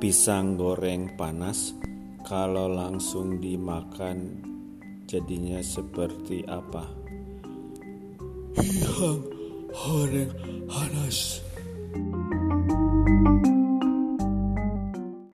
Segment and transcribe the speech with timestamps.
[0.00, 1.76] Pisang goreng panas
[2.24, 4.40] kalau langsung dimakan
[5.04, 6.88] jadinya seperti apa?
[8.56, 9.20] Pisang
[9.68, 10.32] goreng
[10.64, 11.44] panas.